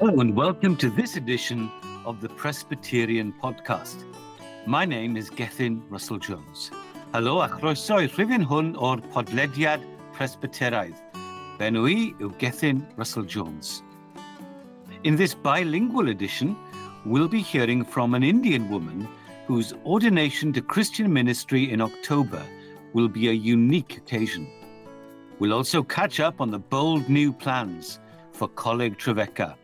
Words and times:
Hello, 0.00 0.18
and 0.20 0.34
welcome 0.34 0.76
to 0.76 0.88
this 0.88 1.16
edition 1.16 1.70
of 2.06 2.22
the 2.22 2.28
Presbyterian 2.30 3.34
Podcast. 3.34 4.04
My 4.64 4.86
name 4.86 5.14
is 5.14 5.28
Gethin 5.28 5.82
Russell 5.90 6.16
Jones. 6.16 6.70
Helo 7.12 7.44
a 7.44 7.48
chroeso 7.50 7.98
i 7.98 8.06
rhifin 8.06 8.46
hwn 8.52 8.70
o'r 8.78 9.02
podlediad 9.12 9.84
Presbyteraidd. 10.14 10.96
Benw 11.58 11.84
i 11.90 11.98
yw 12.16 12.32
Gethin 12.38 12.80
Russell 12.96 13.28
Jones. 13.34 13.82
In 15.04 15.16
this 15.16 15.34
bilingual 15.34 16.08
edition, 16.08 16.56
we'll 17.04 17.28
be 17.28 17.42
hearing 17.42 17.84
from 17.84 18.14
an 18.14 18.22
Indian 18.22 18.70
woman 18.70 19.06
whose 19.46 19.74
ordination 19.84 20.54
to 20.54 20.62
Christian 20.62 21.12
ministry 21.12 21.70
in 21.70 21.82
October 21.82 22.42
will 22.94 23.08
be 23.20 23.28
a 23.28 23.38
unique 23.52 23.98
occasion. 23.98 24.48
We'll 25.38 25.52
also 25.52 25.82
catch 25.82 26.20
up 26.20 26.40
on 26.40 26.50
the 26.50 26.58
bold 26.58 27.10
new 27.10 27.34
plans 27.34 28.00
for 28.32 28.48
Coleg 28.48 28.96
Trevecca. 28.96 29.59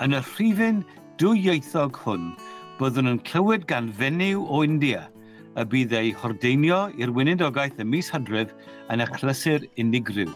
Yn 0.00 0.16
y 0.16 0.20
rhifyn 0.24 0.78
dwyieithog 1.20 1.98
hwn, 2.00 2.30
byddwn 2.78 3.10
yn 3.10 3.18
clywed 3.28 3.66
gan 3.68 3.90
fenyw 3.98 4.46
o 4.48 4.62
India 4.64 5.02
y 5.60 5.64
bydd 5.68 5.92
ei 5.98 6.14
hordeinio 6.16 6.78
i'r 6.96 7.12
wynedogaeth 7.12 7.82
y 7.82 7.84
mis 7.84 8.08
hydref 8.14 8.54
yn 8.94 9.04
achlysur 9.04 9.66
unigryw. 9.82 10.32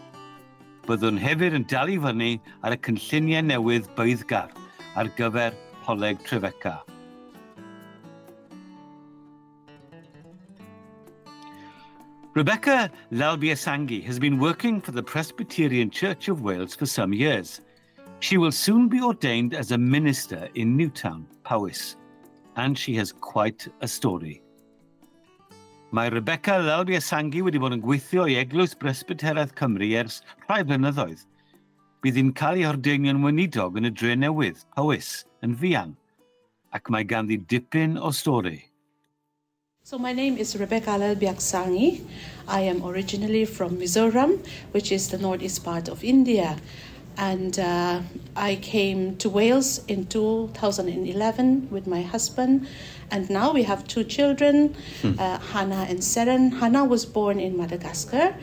Byddwn 0.84 1.16
hefyd 1.22 1.56
yn 1.56 1.64
dal 1.72 1.88
i 1.88 1.96
fyny 1.96 2.34
ar 2.60 2.76
y 2.76 2.80
cynlluniau 2.84 3.48
newydd 3.48 3.88
byddgar 3.96 4.52
ar 5.00 5.12
gyfer 5.16 5.56
Coleg 5.86 6.20
Trefeca. 6.28 6.82
Rebecca 12.36 12.90
Lalbiasangi 13.12 14.04
has 14.04 14.18
been 14.18 14.38
working 14.38 14.82
for 14.82 14.92
the 14.92 15.02
Presbyterian 15.02 15.88
Church 15.88 16.28
of 16.28 16.42
Wales 16.42 16.74
for 16.74 16.84
some 16.84 17.14
years. 17.14 17.62
She 18.24 18.38
will 18.38 18.52
soon 18.52 18.88
be 18.88 19.02
ordained 19.02 19.52
as 19.52 19.70
a 19.70 19.76
minister 19.76 20.48
in 20.54 20.78
Newtown, 20.78 21.26
Powys, 21.44 21.98
and 22.56 22.78
she 22.78 22.94
has 22.94 23.12
quite 23.12 23.68
a 23.82 23.86
story. 23.86 24.40
Mae 25.92 26.08
Rebecca 26.08 26.54
Lalbiaksangi 26.56 27.42
wedi 27.44 27.60
bod 27.60 27.76
yn 27.76 27.82
gweithio 27.84 28.24
i 28.24 28.38
Eglwys 28.40 28.72
Presbyteraeth 28.80 29.52
Cymru 29.58 29.90
ers 30.00 30.22
rhai 30.46 30.62
blynyddoedd. 30.64 31.26
Bydd 32.00 32.20
hi'n 32.22 32.30
cael 32.40 32.62
ei 32.62 32.64
hordeinio'n 32.64 33.20
weinidog 33.26 33.76
yn 33.76 33.90
y 33.90 33.92
dre 33.92 34.16
newydd, 34.16 34.64
Powys, 34.72 35.10
yn 35.44 35.52
fian, 35.60 35.92
ac 36.72 36.88
mae 36.88 37.04
ganddi 37.04 37.42
dipyn 37.52 38.00
o 38.00 38.08
stori. 38.08 38.62
So 39.84 39.98
my 39.98 40.14
name 40.16 40.38
is 40.38 40.56
Rebecca 40.56 40.96
Lalbiaksangi. 40.96 42.00
I 42.48 42.72
am 42.72 42.80
originally 42.88 43.44
from 43.44 43.76
Mizoram, 43.76 44.38
which 44.72 44.92
is 44.92 45.10
the 45.10 45.18
northeast 45.18 45.60
part 45.62 45.92
of 45.92 46.02
India. 46.02 46.56
And 47.16 47.58
uh, 47.58 48.02
I 48.34 48.56
came 48.56 49.16
to 49.18 49.28
Wales 49.28 49.84
in 49.86 50.06
2011 50.06 51.70
with 51.70 51.86
my 51.86 52.02
husband. 52.02 52.66
And 53.10 53.30
now 53.30 53.52
we 53.52 53.62
have 53.62 53.86
two 53.86 54.04
children, 54.04 54.74
uh, 55.04 55.38
Hannah 55.38 55.86
and 55.88 56.00
Seren. 56.00 56.58
Hannah 56.58 56.84
was 56.84 57.06
born 57.06 57.38
in 57.38 57.56
Madagascar. 57.56 58.34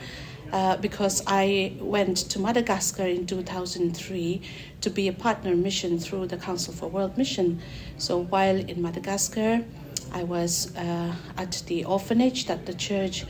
Uh, 0.53 0.75
because 0.78 1.23
I 1.28 1.78
went 1.80 2.17
to 2.17 2.38
Madagascar 2.38 3.05
in 3.05 3.25
2003 3.25 4.41
to 4.81 4.89
be 4.89 5.08
a 5.08 5.13
partner 5.13 5.56
mission 5.56 5.97
through 5.97 6.28
the 6.28 6.35
Council 6.35 6.73
for 6.73 6.89
World 6.89 7.17
Mission. 7.17 7.61
So 7.97 8.17
while 8.23 8.58
in 8.58 8.81
Madagascar, 8.81 9.63
I 10.11 10.23
was 10.23 10.75
uh, 10.75 11.16
at 11.38 11.63
the 11.67 11.85
orphanage 11.85 12.47
that 12.47 12.66
the 12.66 12.73
church 12.73 13.23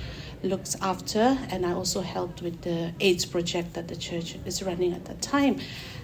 looks 0.44 0.76
after, 0.82 1.38
and 1.50 1.66
I 1.66 1.74
also 1.74 2.02
helped 2.02 2.42
with 2.42 2.62
the 2.62 2.92
AIDS 3.00 3.26
project 3.26 3.74
that 3.74 3.88
the 3.88 3.96
church 3.96 4.36
is 4.46 4.62
running 4.64 4.94
at 4.94 5.06
that 5.06 5.22
time. 5.22 5.60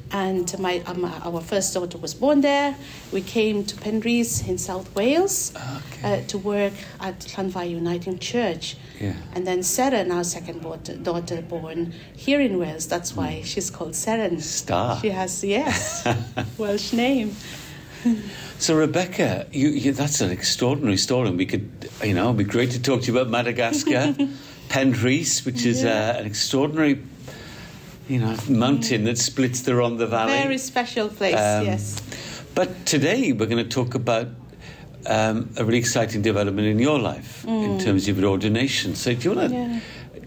And 0.10 0.58
my, 0.58 0.80
um, 0.86 1.04
our 1.04 1.42
first 1.42 1.74
daughter 1.74 1.98
was 1.98 2.14
born 2.14 2.40
there. 2.40 2.78
We 3.12 3.22
came 3.22 3.66
to 3.66 3.76
Penrhys 3.76 4.48
in 4.48 4.58
South 4.58 4.96
Wales 4.96 5.52
Okay. 5.56 6.22
uh, 6.22 6.28
to 6.28 6.38
work 6.38 6.72
at 7.02 7.20
Llanfair 7.20 7.70
Uniting 7.70 8.18
Church. 8.18 8.78
Yeah. 9.02 9.16
And 9.36 9.46
then 9.46 9.60
Seren, 9.60 10.14
our 10.16 10.24
second 10.24 10.62
daughter, 10.62 10.96
daughter 10.96 11.42
born 11.42 11.94
here 12.16 12.40
in 12.40 12.58
Wales. 12.58 12.88
That's 12.88 13.18
why 13.18 13.42
she's 13.44 13.70
called 13.70 13.92
Seren. 13.96 14.40
Star. 14.40 14.98
She 15.02 15.10
has, 15.10 15.44
yes, 15.44 16.08
Welsh 16.58 16.94
name. 16.94 17.36
So, 18.60 18.76
Rebecca, 18.76 19.46
you, 19.52 19.70
you, 19.70 19.92
that's 19.94 20.20
an 20.22 20.32
extraordinary 20.32 20.98
story. 20.98 21.30
And 21.30 21.38
we 21.38 21.46
could, 21.46 21.70
you 22.04 22.14
know, 22.14 22.26
it'd 22.26 22.38
be 22.38 22.44
great 22.44 22.72
to 22.72 22.82
talk 22.82 23.02
to 23.02 23.12
you 23.12 23.18
about 23.18 23.30
Madagascar, 23.30 24.16
Penrhys, 24.70 25.46
which 25.46 25.66
is 25.66 25.84
uh, 25.84 26.16
an 26.20 26.26
extraordinary, 26.26 27.02
you 28.10 28.20
know, 28.20 28.36
mountain 28.50 29.04
that 29.06 29.18
splits 29.18 29.62
the 29.62 29.72
Rhondda 29.74 30.08
Valley. 30.10 30.32
Very 30.34 30.58
special 30.58 31.08
place, 31.10 31.36
Um, 31.36 31.66
yes. 31.66 32.02
But 32.56 32.86
today 32.88 33.32
we're 33.34 33.46
going 33.46 33.64
to 33.64 33.70
talk 33.70 33.94
about 33.94 34.28
um, 35.06 35.50
a 35.58 35.64
really 35.64 35.78
exciting 35.78 36.24
development 36.24 36.68
in 36.68 36.80
your 36.80 36.98
life 37.00 37.46
in 37.46 37.78
terms 37.80 38.08
of 38.08 38.18
your 38.20 38.32
ordination. 38.32 38.96
So, 38.96 39.14
do 39.14 39.30
you 39.30 39.36
want 39.36 39.50
to 39.52 39.56
Mm. 39.56 39.74
Yeah. 39.74 39.80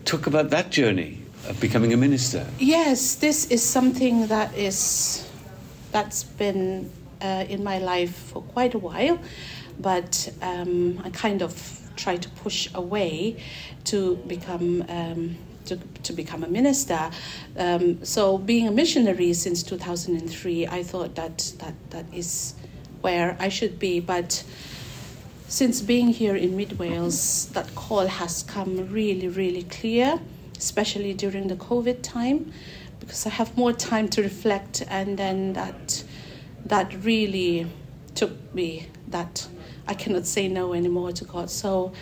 talk 0.05 0.27
about 0.29 0.51
that 0.51 0.71
journey 0.71 1.19
of 1.49 1.59
becoming 1.61 1.93
a 1.93 1.97
minister? 1.97 2.47
Yes, 2.61 3.17
this 3.17 3.47
is 3.51 3.63
something 3.63 4.29
that 4.29 4.55
is 4.57 5.27
that's 5.93 6.23
been 6.23 6.89
uh, 7.21 7.45
in 7.49 7.63
my 7.63 7.79
life 7.79 8.15
for 8.15 8.43
quite 8.43 8.75
a 8.75 8.79
while, 8.79 9.19
but 9.79 10.33
um, 10.43 11.01
I 11.05 11.11
kind 11.11 11.43
of 11.43 11.81
try 11.97 12.17
to 12.17 12.29
push 12.29 12.69
away 12.75 13.37
to 13.85 14.17
become. 14.27 14.85
Um, 14.89 15.37
to, 15.67 15.77
to 16.03 16.13
become 16.13 16.43
a 16.43 16.49
minister. 16.49 17.11
Um, 17.57 18.05
so, 18.05 18.39
being 18.39 18.67
a 18.67 18.73
missionary 18.73 19.33
since 19.35 19.63
2003, 19.63 20.67
I 20.67 20.83
thought 20.83 21.15
that, 21.15 21.53
that 21.59 21.75
that 21.91 22.07
is 22.13 22.55
where 23.03 23.37
I 23.39 23.49
should 23.49 23.79
be. 23.79 24.01
But 24.01 24.43
since 25.49 25.81
being 25.81 26.09
here 26.09 26.37
in 26.37 26.57
Mid 26.57 26.79
Wales, 26.79 27.47
that 27.49 27.75
call 27.75 28.07
has 28.07 28.43
come 28.43 28.89
really, 28.93 29.29
really 29.29 29.65
clear, 29.65 30.21
especially 30.57 31.15
during 31.15 31.49
the 31.49 31.57
COVID 31.57 32.03
time, 32.03 32.53
because 33.01 33.27
I 33.27 33.31
have 33.31 33.57
more 33.57 33.73
time 33.73 34.09
to 34.11 34.23
reflect, 34.23 34.85
and 34.89 35.19
then 35.19 35.55
that 35.55 36.05
that 36.67 36.95
really 37.05 37.67
took 38.15 38.33
me 38.55 38.89
that 39.09 39.47
I 39.87 39.95
cannot 39.95 40.27
say 40.27 40.49
no 40.49 40.73
anymore 40.73 41.13
to 41.13 41.25
God. 41.25 41.51
So 41.51 41.93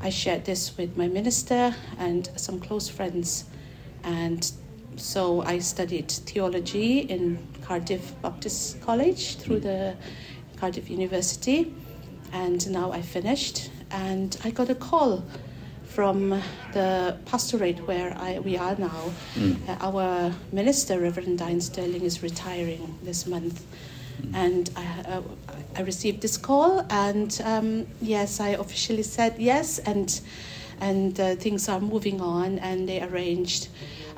I 0.00 0.10
shared 0.10 0.44
this 0.44 0.76
with 0.76 0.96
my 0.96 1.08
minister 1.08 1.74
and 1.98 2.28
some 2.36 2.58
close 2.60 2.88
friends, 2.88 3.44
and 4.02 4.50
so 4.96 5.42
I 5.42 5.58
studied 5.58 6.10
theology 6.10 6.98
in 7.00 7.46
Cardiff 7.62 8.14
Baptist 8.20 8.80
College 8.80 9.36
through 9.36 9.60
the 9.60 9.96
Cardiff 10.56 10.90
University 10.90 11.74
and 12.32 12.70
now 12.70 12.92
I 12.92 13.02
finished 13.02 13.70
and 13.90 14.36
I 14.44 14.50
got 14.50 14.70
a 14.70 14.74
call 14.74 15.24
from 15.94 16.30
the 16.72 17.16
pastorate 17.26 17.86
where 17.86 18.16
I, 18.16 18.38
we 18.38 18.56
are 18.56 18.76
now. 18.76 19.12
Uh, 19.36 19.76
our 19.80 20.32
minister, 20.50 20.98
Reverend 20.98 21.38
Diane 21.38 21.60
Sterling, 21.60 22.02
is 22.02 22.22
retiring 22.22 22.98
this 23.02 23.26
month. 23.26 23.64
And 24.34 24.70
I, 24.76 24.84
uh, 25.08 25.22
I 25.76 25.80
received 25.82 26.22
this 26.22 26.36
call, 26.36 26.86
and 26.90 27.40
um, 27.44 27.86
yes, 28.00 28.40
I 28.40 28.50
officially 28.50 29.02
said 29.02 29.34
yes, 29.38 29.78
and 29.80 30.20
and 30.80 31.18
uh, 31.18 31.34
things 31.36 31.68
are 31.68 31.80
moving 31.80 32.20
on, 32.20 32.58
and 32.58 32.88
they 32.88 33.02
arranged 33.02 33.68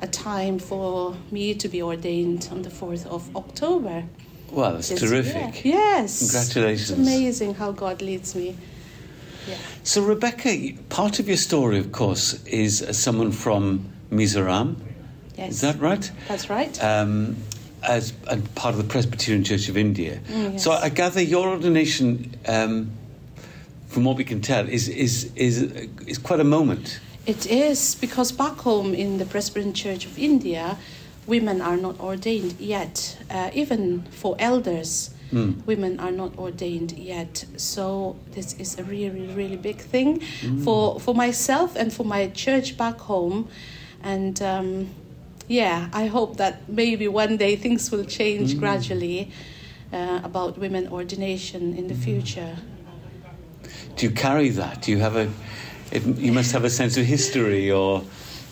a 0.01 0.07
time 0.07 0.59
for 0.59 1.15
me 1.31 1.53
to 1.55 1.67
be 1.67 1.81
ordained 1.81 2.49
on 2.51 2.61
the 2.61 2.69
fourth 2.69 3.05
of 3.07 3.35
October. 3.35 4.03
Well, 4.51 4.73
that's 4.73 4.89
terrific. 4.89 5.65
year. 5.65 5.75
Yes. 5.75 6.19
Congratulations. 6.19 6.91
It's 6.91 6.99
amazing 6.99 7.55
how 7.55 7.71
God 7.71 8.01
leads 8.01 8.35
me. 8.35 8.55
Yeah. 9.47 9.57
So, 9.83 10.03
Rebecca, 10.03 10.73
part 10.89 11.19
of 11.19 11.27
your 11.27 11.37
story, 11.37 11.79
of 11.79 11.91
course, 11.91 12.43
is 12.45 12.81
as 12.81 12.97
someone 12.97 13.31
from 13.31 13.89
Mizoram. 14.11 14.75
Yes. 15.37 15.51
Is 15.51 15.61
that 15.61 15.79
right? 15.79 16.09
That's 16.27 16.49
right. 16.49 16.83
Um, 16.83 17.35
as 17.83 18.13
and 18.29 18.53
part 18.55 18.73
of 18.73 18.81
the 18.81 18.87
Presbyterian 18.87 19.43
Church 19.43 19.69
of 19.69 19.77
India. 19.77 20.19
Mm, 20.27 20.53
yes. 20.53 20.63
So, 20.63 20.71
I 20.71 20.89
gather 20.89 21.21
your 21.21 21.49
ordination, 21.49 22.35
um, 22.47 22.91
from 23.87 24.03
what 24.05 24.17
we 24.17 24.23
can 24.23 24.41
tell, 24.41 24.67
is 24.67 24.87
is 24.89 25.31
is 25.35 25.61
is 26.07 26.17
quite 26.17 26.39
a 26.39 26.45
moment. 26.45 26.99
It 27.25 27.47
is 27.47 27.95
because 27.95 28.31
back 28.31 28.57
home 28.57 28.93
in 28.93 29.17
the 29.17 29.25
Presbyterian 29.25 29.73
Church 29.73 30.05
of 30.05 30.17
India, 30.19 30.77
women 31.25 31.61
are 31.61 31.77
not 31.77 31.99
ordained 31.99 32.59
yet. 32.59 33.17
Uh, 33.29 33.49
even 33.53 34.03
for 34.11 34.35
elders, 34.37 35.09
women 35.31 35.99
are 35.99 36.11
not 36.11 36.37
ordained 36.37 36.93
yet. 36.93 37.45
So 37.57 38.15
this 38.31 38.53
is 38.53 38.79
a 38.79 38.83
really, 38.83 39.27
really 39.33 39.57
big 39.57 39.79
thing 39.81 40.21
for 40.63 40.99
for 40.99 41.13
myself 41.15 41.75
and 41.75 41.91
for 41.91 42.05
my 42.05 42.27
church 42.27 42.77
back 42.77 42.99
home. 42.99 43.47
And 44.03 44.41
um, 44.41 44.89
yeah, 45.47 45.89
I 45.93 46.07
hope 46.07 46.37
that 46.37 46.67
maybe 46.69 47.07
one 47.07 47.37
day 47.37 47.55
things 47.55 47.91
will 47.91 48.05
change 48.05 48.57
gradually 48.59 49.31
uh, 49.91 50.19
about 50.23 50.57
women 50.57 50.87
ordination 50.87 51.75
in 51.75 51.87
the 51.87 51.95
future. 51.95 52.57
Do 53.95 54.05
you 54.05 54.11
carry 54.11 54.49
that? 54.49 54.81
Do 54.81 54.91
you 54.91 54.99
have 54.99 55.15
a? 55.15 55.31
It, 55.91 56.03
you 56.17 56.31
must 56.31 56.51
have 56.51 56.65
a 56.65 56.69
sense 56.69 56.97
of 56.97 57.05
history 57.05 57.71
or 57.71 58.03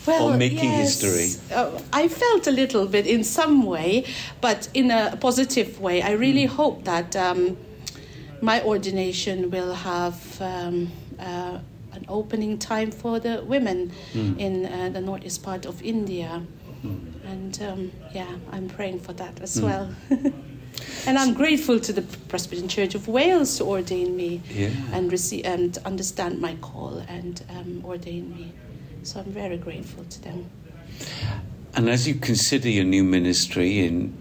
well, 0.06 0.30
or 0.30 0.38
making 0.38 0.70
yes. 0.70 1.02
history? 1.02 1.56
Uh, 1.56 1.80
I 1.92 2.08
felt 2.08 2.48
a 2.48 2.52
little 2.52 2.86
bit 2.88 3.08
in 3.08 3.24
some 3.24 3.64
way, 3.64 4.06
but 4.42 4.70
in 4.74 4.92
a 4.92 5.18
positive 5.20 5.80
way. 5.80 6.02
I 6.02 6.12
really 6.12 6.46
mm. 6.46 6.50
hope 6.50 6.84
that 6.86 7.16
um, 7.16 7.58
my 8.42 8.62
ordination 8.64 9.50
will 9.50 9.74
have 9.74 10.42
um, 10.42 10.92
uh, 11.20 11.60
an 11.94 12.06
opening 12.10 12.58
time 12.58 12.92
for 12.92 13.20
the 13.20 13.44
women 13.46 13.92
mm. 14.14 14.38
in 14.40 14.66
uh, 14.66 14.90
the 14.90 15.02
northeast 15.02 15.44
part 15.44 15.66
of 15.66 15.82
India. 15.82 16.42
Mm. 16.84 17.14
And 17.26 17.62
um, 17.62 17.92
yeah, 18.14 18.36
I'm 18.52 18.68
praying 18.68 19.00
for 19.00 19.14
that 19.14 19.40
as 19.42 19.58
hmm. 19.58 19.66
well. 19.66 19.96
and 21.08 21.18
I'm 21.18 21.34
grateful 21.34 21.80
to 21.80 21.94
the 21.94 22.02
Presbyterian 22.28 22.68
Church 22.68 22.96
of 22.96 23.08
Wales 23.08 23.58
to 23.58 23.64
ordain 23.64 24.16
me 24.16 24.42
yeah. 24.50 24.72
and 24.92 25.10
receive 25.12 25.46
and 25.46 25.78
understand 25.86 26.42
my 26.42 26.56
call 26.56 26.98
and 27.08 27.42
um, 27.50 27.82
ordain 27.86 28.30
me. 28.30 28.52
So 29.04 29.20
I'm 29.20 29.26
very 29.26 29.58
grateful 29.58 30.06
to 30.06 30.22
them. 30.22 30.50
And 31.76 31.90
as 31.90 32.08
you 32.08 32.16
consider 32.16 32.70
your 32.70 32.86
new 32.86 33.04
ministry 33.04 33.86
in, 33.86 34.16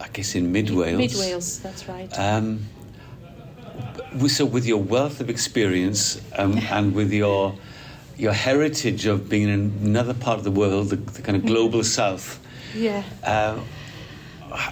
I 0.00 0.08
guess, 0.08 0.34
in 0.34 0.50
Mid 0.52 0.70
Wales. 0.70 0.98
Mid 0.98 1.14
Wales, 1.14 1.60
that's 1.60 1.88
right. 1.88 2.08
Um, 2.18 2.60
so, 4.28 4.44
with 4.44 4.64
your 4.64 4.80
wealth 4.80 5.20
of 5.20 5.28
experience 5.28 6.22
um, 6.36 6.58
and 6.70 6.94
with 6.94 7.12
your 7.12 7.54
your 8.16 8.32
heritage 8.32 9.06
of 9.06 9.28
being 9.28 9.48
in 9.48 9.72
another 9.82 10.14
part 10.14 10.38
of 10.38 10.44
the 10.44 10.50
world, 10.50 10.90
the, 10.90 10.96
the 10.96 11.22
kind 11.22 11.36
of 11.36 11.44
global 11.44 11.82
south. 11.98 12.40
Yeah. 12.74 13.02
Uh, 13.24 13.60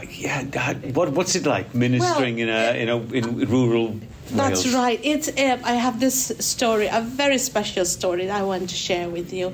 yeah. 0.09 0.45
What, 0.93 1.11
what's 1.11 1.35
it 1.35 1.45
like 1.45 1.75
ministering 1.75 2.37
well, 2.37 2.45
in 2.45 2.49
a 2.49 2.81
in 2.81 2.89
a 2.89 2.99
in 3.13 3.51
rural 3.51 3.99
that's 4.37 4.69
right. 4.69 5.01
It's. 5.03 5.29
Uh, 5.29 5.61
I 5.65 5.75
have 5.75 6.01
this 6.01 6.33
story, 6.39 6.89
a 6.91 7.01
very 7.01 7.39
special 7.39 7.85
story 7.85 8.27
that 8.27 8.41
I 8.41 8.43
want 8.43 8.69
to 8.71 8.75
share 8.75 9.09
with 9.09 9.33
you. 9.33 9.53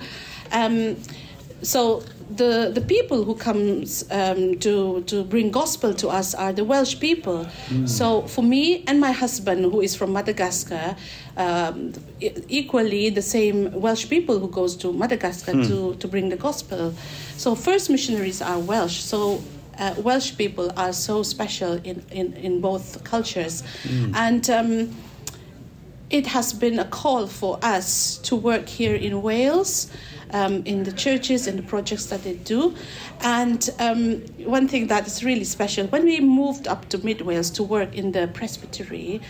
Um, 0.52 0.96
so 1.62 2.02
the 2.30 2.70
the 2.72 2.80
people 2.80 3.24
who 3.24 3.34
comes 3.34 4.04
um, 4.10 4.58
to 4.58 5.02
to 5.02 5.24
bring 5.24 5.50
gospel 5.50 5.94
to 5.94 6.08
us 6.08 6.34
are 6.34 6.52
the 6.52 6.64
Welsh 6.64 7.00
people. 7.00 7.46
Mm. 7.68 7.88
So 7.88 8.22
for 8.22 8.42
me 8.42 8.84
and 8.86 9.00
my 9.00 9.12
husband, 9.12 9.64
who 9.64 9.80
is 9.80 9.96
from 9.96 10.12
Madagascar, 10.12 10.96
um, 11.36 11.92
equally 12.20 13.10
the 13.10 13.22
same 13.22 13.72
Welsh 13.72 14.08
people 14.08 14.38
who 14.38 14.48
goes 14.48 14.76
to 14.76 14.92
Madagascar 14.92 15.52
mm. 15.52 15.66
to 15.68 15.94
to 15.96 16.08
bring 16.08 16.28
the 16.28 16.36
gospel. 16.36 16.94
So 17.36 17.54
first 17.54 17.90
missionaries 17.90 18.42
are 18.42 18.58
Welsh. 18.58 19.00
So 19.00 19.42
uh, 19.78 19.94
Welsh 19.98 20.36
people 20.36 20.72
are 20.76 20.92
so 20.92 21.22
special 21.22 21.74
in, 21.84 22.04
in, 22.10 22.32
in 22.34 22.60
both 22.60 23.02
cultures. 23.04 23.62
Mm. 23.84 24.14
And 24.14 24.50
um, 24.50 24.96
it 26.10 26.26
has 26.26 26.52
been 26.52 26.78
a 26.78 26.84
call 26.84 27.26
for 27.26 27.58
us 27.62 28.18
to 28.18 28.36
work 28.36 28.68
here 28.68 28.94
in 28.94 29.22
Wales. 29.22 29.90
Um, 30.30 30.62
in 30.66 30.82
the 30.82 30.92
churches 30.92 31.46
and 31.46 31.58
the 31.58 31.62
projects 31.62 32.04
that 32.06 32.22
they 32.22 32.34
do. 32.34 32.74
And 33.22 33.66
um, 33.78 34.20
one 34.44 34.68
thing 34.68 34.88
that 34.88 35.06
is 35.06 35.24
really 35.24 35.44
special, 35.44 35.86
when 35.86 36.04
we 36.04 36.20
moved 36.20 36.68
up 36.68 36.86
to 36.90 36.98
Mid 36.98 37.22
Wales 37.22 37.48
to 37.52 37.62
work 37.62 37.94
in 37.94 38.12
the 38.12 38.28
presbytery, 38.34 39.22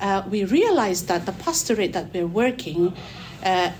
uh, 0.00 0.24
we 0.28 0.44
realized 0.44 1.06
that 1.06 1.24
the 1.24 1.30
pastorate 1.32 1.92
that 1.92 2.12
we're 2.12 2.26
working, 2.26 2.96
uh, 3.44 3.70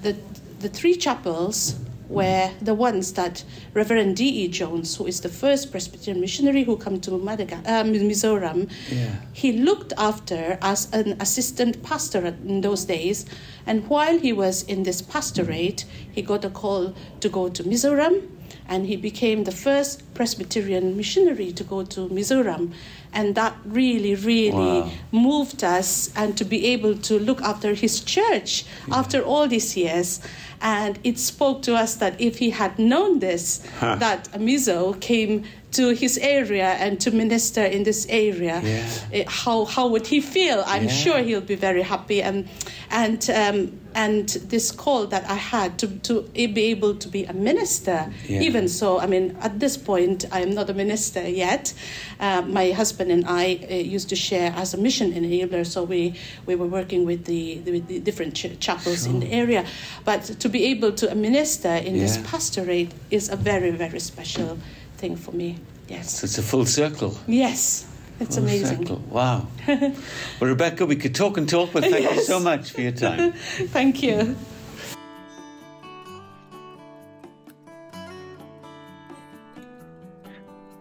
the, 0.00 0.16
the 0.60 0.70
three 0.70 0.94
chapels 0.94 1.78
were 2.08 2.50
the 2.60 2.74
ones 2.74 3.12
that 3.14 3.44
Reverend 3.74 4.16
D.E. 4.16 4.48
Jones, 4.48 4.96
who 4.96 5.06
is 5.06 5.20
the 5.20 5.28
first 5.28 5.70
Presbyterian 5.70 6.20
missionary 6.20 6.64
who 6.64 6.76
came 6.76 7.00
to 7.00 7.18
Madagascar, 7.18 7.68
uh, 7.68 7.84
Mizoram, 7.84 8.70
yeah. 8.88 9.16
he 9.32 9.52
looked 9.52 9.92
after 9.98 10.58
as 10.62 10.92
an 10.92 11.16
assistant 11.20 11.82
pastor 11.82 12.26
in 12.26 12.60
those 12.60 12.84
days. 12.84 13.26
And 13.66 13.88
while 13.88 14.18
he 14.18 14.32
was 14.32 14.62
in 14.62 14.84
this 14.84 15.02
pastorate, 15.02 15.84
he 16.12 16.22
got 16.22 16.44
a 16.44 16.50
call 16.50 16.94
to 17.20 17.28
go 17.28 17.48
to 17.48 17.64
Mizoram, 17.64 18.28
and 18.68 18.86
he 18.86 18.96
became 18.96 19.44
the 19.44 19.52
first 19.52 20.14
Presbyterian 20.14 20.96
missionary 20.96 21.52
to 21.52 21.64
go 21.64 21.84
to 21.84 22.08
Mizoram. 22.08 22.72
And 23.16 23.34
that 23.34 23.54
really, 23.64 24.14
really 24.14 24.80
wow. 24.80 24.90
moved 25.10 25.64
us, 25.64 26.10
and 26.14 26.36
to 26.36 26.44
be 26.44 26.58
able 26.74 26.94
to 27.08 27.18
look 27.18 27.40
after 27.40 27.74
his 27.74 27.94
church 28.00 28.64
yeah. 28.86 28.98
after 28.98 29.22
all 29.22 29.48
these 29.48 29.76
years. 29.76 30.20
And 30.60 30.98
it 31.04 31.18
spoke 31.18 31.62
to 31.62 31.74
us 31.74 31.96
that 31.96 32.20
if 32.20 32.38
he 32.38 32.50
had 32.50 32.78
known 32.78 33.18
this, 33.20 33.60
huh. 33.80 33.96
that 33.96 34.32
Mizo 34.32 34.98
came 35.00 35.44
to 35.72 35.90
his 35.90 36.16
area 36.18 36.68
and 36.80 36.98
to 37.00 37.10
minister 37.10 37.62
in 37.62 37.82
this 37.82 38.06
area, 38.08 38.60
yeah. 38.64 38.88
Eh, 39.12 39.24
how, 39.28 39.66
how 39.66 39.86
would 39.88 40.06
he 40.06 40.20
feel? 40.20 40.62
I'm 40.66 40.84
yeah. 40.84 40.90
sure 40.90 41.18
he'll 41.18 41.40
be 41.42 41.56
very 41.56 41.82
happy. 41.82 42.22
And, 42.22 42.48
and, 42.90 43.28
um, 43.30 43.78
and 43.94 44.28
this 44.48 44.70
call 44.70 45.06
that 45.08 45.28
I 45.28 45.34
had 45.34 45.78
to, 45.80 45.88
to 45.88 46.22
be 46.22 46.70
able 46.70 46.94
to 46.94 47.08
be 47.08 47.24
a 47.24 47.32
minister, 47.32 48.10
yeah. 48.26 48.40
even 48.40 48.68
so, 48.68 48.98
I 48.98 49.06
mean, 49.06 49.36
at 49.40 49.60
this 49.60 49.76
point, 49.76 50.24
I 50.32 50.40
am 50.40 50.50
not 50.54 50.70
a 50.70 50.74
minister 50.74 51.28
yet. 51.28 51.74
Uh, 52.20 52.42
my 52.42 52.70
husband 52.70 53.05
and 53.10 53.24
I 53.26 53.66
uh, 53.70 53.74
used 53.74 54.08
to 54.10 54.16
share 54.16 54.52
as 54.56 54.74
a 54.74 54.76
mission 54.76 55.12
enabler, 55.12 55.66
so 55.66 55.84
we, 55.84 56.14
we 56.46 56.54
were 56.54 56.66
working 56.66 57.04
with 57.04 57.24
the, 57.24 57.58
the, 57.58 57.80
the 57.80 58.00
different 58.00 58.34
ch- 58.34 58.58
chapels 58.60 59.04
sure. 59.04 59.12
in 59.12 59.20
the 59.20 59.32
area. 59.32 59.66
But 60.04 60.22
to 60.24 60.48
be 60.48 60.64
able 60.66 60.92
to 60.92 61.14
minister 61.14 61.74
in 61.74 61.98
this 61.98 62.18
pastorate 62.24 62.92
is 63.10 63.28
a 63.28 63.36
very, 63.36 63.70
very 63.70 64.00
special 64.00 64.58
thing 64.96 65.16
for 65.16 65.32
me. 65.32 65.58
Yes. 65.88 66.18
So 66.18 66.24
it's 66.24 66.38
a 66.38 66.42
full 66.42 66.66
circle. 66.66 67.18
Yes. 67.26 67.86
It's 68.18 68.36
full 68.36 68.44
amazing. 68.44 68.86
Circle. 68.86 69.02
Wow. 69.10 69.46
well, 69.68 69.94
Rebecca, 70.40 70.86
we 70.86 70.96
could 70.96 71.14
talk 71.14 71.36
and 71.36 71.48
talk, 71.48 71.72
but 71.72 71.84
thank 71.84 72.00
yes. 72.00 72.16
you 72.16 72.22
so 72.22 72.40
much 72.40 72.72
for 72.72 72.80
your 72.80 72.92
time. 72.92 73.32
thank 73.32 74.02
you. 74.02 74.36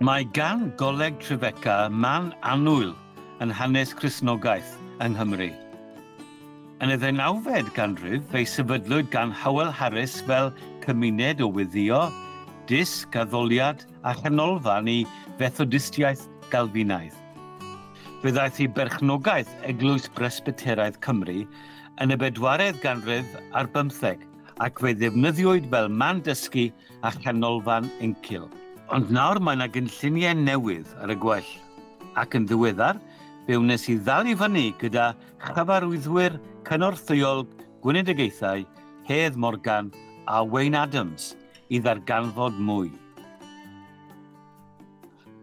Mae 0.06 0.26
gan 0.38 0.68
Goleg 0.78 1.16
Trefeca 1.18 1.90
man 1.90 2.28
anwyl 2.46 2.92
yn 3.42 3.50
hanes 3.50 3.90
Cresnogaeth 3.98 4.76
yng 5.02 5.16
Nghymru. 5.16 5.48
Yn 6.84 6.92
y 6.94 6.98
ddeunawfed 7.02 7.72
ganrif, 7.74 8.28
fe'i 8.30 8.46
sefydlwyd 8.46 9.08
gan 9.16 9.32
Howell 9.34 9.72
Harris 9.74 10.20
fel 10.28 10.52
cymuned 10.84 11.42
o 11.42 11.48
weddio, 11.56 12.04
disg, 12.70 13.18
addoliad 13.18 13.82
a 14.04 14.14
chanolfan 14.20 14.92
i 14.92 14.98
fethodistiaeth 15.40 16.28
galfinaidd. 16.52 17.16
Fe 18.22 18.34
ddaeth 18.36 18.60
i 18.62 18.68
berchnogaeth 18.78 19.56
Eglwys 19.72 20.06
Bresbyteraidd 20.20 21.00
Cymru 21.08 21.48
yn 22.04 22.14
y 22.14 22.20
bedwaredd 22.26 22.78
ganrif 22.84 23.34
ar 23.58 23.72
bymtheg 23.74 24.28
ac 24.68 24.86
fe 24.86 24.94
ddefnyddiwyd 25.00 25.72
fel 25.74 25.90
man 26.04 26.22
dysgu 26.30 26.68
a 27.02 27.16
chanolfan 27.24 27.90
encil. 28.06 28.46
Ond 28.94 29.10
nawr 29.10 29.40
mae 29.42 29.58
yna 29.58 29.66
gynlluniau 29.74 30.38
newydd 30.38 30.92
ar 31.02 31.10
y 31.10 31.16
gwell. 31.18 31.48
Ac 32.22 32.36
yn 32.38 32.44
ddiweddar, 32.46 33.00
fe 33.48 33.58
wnes 33.58 33.88
i 33.90 33.96
ddal 33.98 34.30
i 34.30 34.36
fyny 34.38 34.66
gyda 34.78 35.08
chyfarwyddwyr 35.42 36.36
cynorthwyol 36.68 37.48
gwynedigaethau 37.82 38.62
Hedd 39.10 39.40
Morgan 39.42 39.90
a 40.28 40.44
Wayne 40.46 40.78
Adams 40.78 41.34
i 41.74 41.80
ddarganfod 41.82 42.62
mwy. 42.62 42.92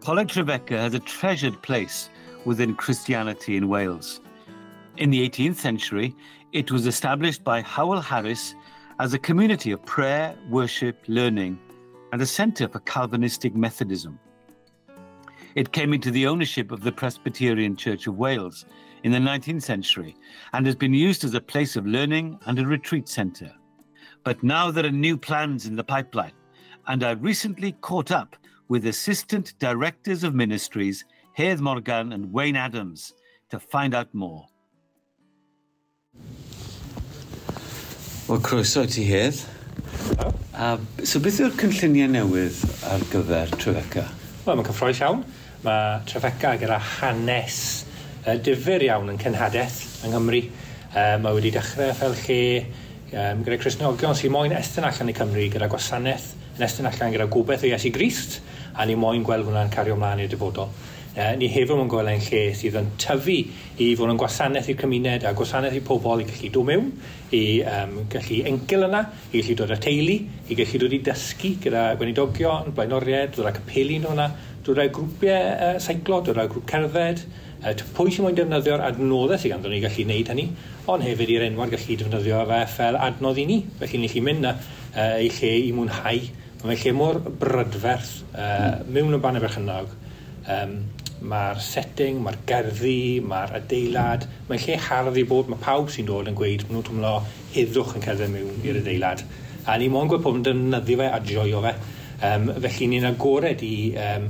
Coleg 0.06 0.30
Tribeca 0.30 0.78
has 0.78 0.94
a 0.94 1.00
treasured 1.00 1.60
place 1.62 2.10
within 2.44 2.76
Christianity 2.76 3.56
in 3.56 3.68
Wales. 3.68 4.20
In 4.98 5.10
the 5.10 5.28
18th 5.28 5.56
century, 5.56 6.14
it 6.52 6.70
was 6.70 6.86
established 6.86 7.42
by 7.42 7.60
Howell 7.60 8.00
Harris 8.00 8.54
as 9.00 9.14
a 9.14 9.18
community 9.18 9.72
of 9.72 9.84
prayer, 9.84 10.36
worship, 10.48 11.02
learning, 11.08 11.58
and 12.12 12.20
a 12.20 12.26
centre 12.26 12.68
for 12.68 12.78
Calvinistic 12.80 13.54
Methodism. 13.56 14.18
It 15.54 15.72
came 15.72 15.92
into 15.92 16.10
the 16.10 16.26
ownership 16.26 16.70
of 16.70 16.82
the 16.82 16.92
Presbyterian 16.92 17.74
Church 17.76 18.06
of 18.06 18.16
Wales 18.16 18.66
in 19.02 19.12
the 19.12 19.18
19th 19.18 19.62
century 19.62 20.14
and 20.52 20.64
has 20.66 20.76
been 20.76 20.94
used 20.94 21.24
as 21.24 21.34
a 21.34 21.40
place 21.40 21.74
of 21.74 21.86
learning 21.86 22.38
and 22.46 22.58
a 22.58 22.66
retreat 22.66 23.08
centre. 23.08 23.52
But 24.24 24.42
now 24.42 24.70
there 24.70 24.86
are 24.86 24.90
new 24.90 25.16
plans 25.16 25.66
in 25.66 25.74
the 25.74 25.84
pipeline, 25.84 26.32
and 26.86 27.02
I 27.02 27.12
recently 27.12 27.72
caught 27.80 28.10
up 28.10 28.36
with 28.68 28.86
Assistant 28.86 29.58
Directors 29.58 30.22
of 30.22 30.34
Ministries, 30.34 31.04
Hedd 31.34 31.60
Morgan 31.60 32.12
and 32.12 32.32
Wayne 32.32 32.56
Adams, 32.56 33.14
to 33.50 33.58
find 33.58 33.94
out 33.94 34.12
more. 34.14 34.46
Wel, 38.28 38.38
croeso 38.38 38.86
ti 38.86 39.04
Hedd. 39.04 40.41
A, 40.52 40.74
so 41.08 41.16
beth 41.24 41.38
yw'r 41.40 41.54
cynlluniau 41.56 42.10
newydd 42.12 42.58
ar 42.84 43.00
gyfer 43.08 43.52
Trefeca? 43.56 44.02
Wel, 44.44 44.58
mae'n 44.58 44.66
cyffroes 44.66 44.98
iawn. 45.00 45.22
Mae 45.64 46.02
Trefeca 46.10 46.50
gyda 46.60 46.76
hanes 46.98 47.60
uh, 48.26 48.34
difyr 48.36 48.84
iawn 48.84 49.08
yn 49.14 49.20
cynhadaeth 49.22 49.78
yng 50.04 50.12
Nghymru. 50.12 50.42
Uh, 50.92 51.16
mae 51.24 51.38
wedi 51.38 51.54
dechrau 51.54 51.94
fel 51.96 52.18
lle 52.26 52.40
um, 52.60 53.40
gyda 53.46 53.58
Cresnogion 53.62 54.18
sy'n 54.18 54.34
moyn 54.34 54.52
estyn 54.58 54.84
allan 54.84 55.14
i 55.14 55.16
Cymru 55.16 55.46
gyda 55.54 55.70
gwasanaeth 55.72 56.28
yn 56.58 56.66
estyn 56.68 56.90
allan 56.90 57.16
gyda 57.16 57.30
gobeith 57.32 57.64
o 57.64 57.70
Iesu 57.70 57.94
Grist 57.94 58.42
a 58.76 58.84
ni 58.84 58.98
moyn 58.98 59.24
gweld 59.24 59.48
hwnna'n 59.48 59.72
cario 59.72 59.96
ymlaen 59.96 60.20
i'r 60.26 60.34
dyfodol. 60.34 60.68
Uh, 61.12 61.34
ni 61.36 61.44
hefyd 61.52 61.76
yn 61.76 61.90
gweld 61.92 62.08
ein 62.08 62.22
lle 62.24 62.38
sydd 62.56 62.76
yn 62.80 62.86
tyfu 62.96 63.34
i 63.84 63.90
fod 64.00 64.08
yn 64.08 64.16
gwasanaeth 64.16 64.70
i'r 64.72 64.78
cymuned 64.80 65.26
a 65.28 65.34
gwasanaeth 65.36 65.74
i 65.76 65.82
pobl 65.84 66.22
i 66.22 66.24
gallu 66.24 66.48
dod 66.54 66.64
mewn, 66.70 66.86
i 67.36 67.42
um, 67.68 67.98
gallu 68.08 68.38
encil 68.48 68.86
yna, 68.86 69.02
i 69.28 69.42
gallu 69.42 69.56
dod 69.58 69.74
â 69.74 69.78
teulu, 69.84 70.14
i 70.48 70.56
gallu 70.56 70.80
dod 70.80 70.94
i 70.96 71.00
dysgu 71.04 71.50
gyda 71.66 71.82
gweinidogion, 72.00 72.72
blaenoriaid, 72.78 73.34
dod 73.36 73.50
â 73.50 73.52
capelu 73.58 73.98
nhw 74.00 74.14
yna, 74.16 74.30
dod 74.64 74.80
â 74.80 74.86
grwpiau 74.96 75.50
uh, 75.52 75.76
seiclo, 75.84 76.22
dod 76.24 76.40
â 76.40 76.46
grwp 76.48 76.72
cerdded, 76.72 77.20
uh, 77.60 77.74
pwy 77.98 78.14
sy'n 78.16 78.26
mwyn 78.30 78.38
defnyddio'r 78.40 78.86
adnoddau 78.88 79.36
sydd 79.36 79.52
ganddo 79.52 79.72
ni 79.74 79.82
gallu 79.84 80.06
gwneud 80.08 80.32
hynny, 80.32 80.46
ond 80.94 81.04
hefyd 81.04 81.34
i'r 81.34 81.44
enwad 81.50 81.74
gallu 81.76 81.98
defnyddio 82.00 82.40
fe 82.54 82.62
fel 82.78 83.00
adnodd 83.10 83.42
i 83.42 83.44
ni. 83.52 83.58
Felly 83.82 84.00
ni'n 84.00 84.14
gallu 84.14 84.24
mynd 84.30 84.46
na 84.48 84.54
uh, 84.56 85.20
i 85.20 85.28
lle 85.28 85.52
i 85.60 85.76
mwynhau. 85.76 86.24
Mae'n 86.62 86.82
lle 86.86 86.96
mor 86.96 87.20
brydferth 87.20 88.22
uh, 88.32 88.80
mewn 88.88 89.18
y 89.18 89.20
banau 89.20 89.44
berchynog 89.44 89.92
um, 90.48 90.76
mae'r 91.22 91.60
setting, 91.62 92.20
mae'r 92.24 92.38
gerddi, 92.48 93.22
mae'r 93.26 93.56
adeilad, 93.60 94.26
mae'n 94.48 94.62
lle 94.64 94.78
hardd 94.88 95.18
i 95.20 95.24
bod, 95.28 95.50
mae 95.50 95.62
pawb 95.62 95.90
sy'n 95.92 96.08
dod 96.08 96.30
yn 96.30 96.38
gweud, 96.38 96.64
maen 96.66 96.78
nhw'n 96.78 96.86
twmlo 96.88 97.12
heddwch 97.54 97.96
yn 97.98 98.04
cerdded 98.04 98.32
mewn 98.32 98.64
i'r 98.66 98.80
adeilad. 98.82 99.24
A 99.66 99.76
ni 99.78 99.88
mo'n 99.92 100.10
gweld 100.10 100.24
pob 100.24 100.38
yn 100.38 100.46
defnyddio 100.46 100.98
fe 100.98 101.10
a 101.10 101.20
joio 101.26 101.62
fe. 101.66 101.74
Um, 102.22 102.48
felly 102.62 102.88
ni'n 102.90 103.06
agored 103.08 103.62
i 103.66 103.74
um, 103.98 104.28